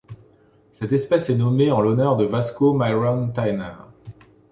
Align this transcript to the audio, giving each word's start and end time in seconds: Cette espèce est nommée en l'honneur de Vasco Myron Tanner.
Cette 0.71 0.93
espèce 0.93 1.29
est 1.29 1.35
nommée 1.37 1.71
en 1.71 1.79
l'honneur 1.79 2.17
de 2.17 2.25
Vasco 2.25 2.73
Myron 2.73 3.27
Tanner. 3.29 3.73